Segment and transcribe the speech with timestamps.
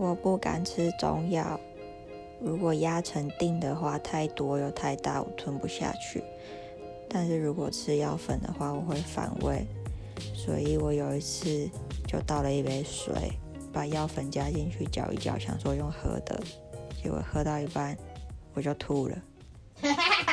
[0.00, 1.58] 我不敢吃中药，
[2.40, 6.22] 如果压成锭的话，太多又太大，我吞不下去。
[7.08, 9.66] 但是如果吃药粉的话，我会反胃，
[10.36, 11.68] 所以我有一次
[12.06, 13.12] 就倒了一杯水，
[13.72, 16.40] 把药粉加进去搅一搅，想说用喝的，
[17.02, 17.96] 结果喝到一半
[18.54, 19.18] 我就吐了。